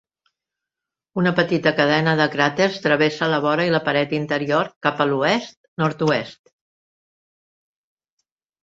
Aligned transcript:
Una 1.23 1.33
petita 1.39 1.73
cadena 1.79 2.15
de 2.21 2.27
cràters 2.37 2.79
travessa 2.87 3.29
la 3.35 3.39
vora 3.45 3.67
i 3.71 3.75
la 3.77 3.83
paret 3.91 4.17
interior 4.21 4.73
cap 4.89 5.05
a 5.07 5.11
l'oest-nord-oest. 5.13 6.41